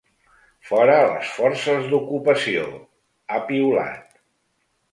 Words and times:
Fora 0.69 0.95
les 1.09 1.27
forces 1.33 1.85
d’ocupació, 1.93 2.65
ha 3.37 3.45
piulat. 3.53 4.21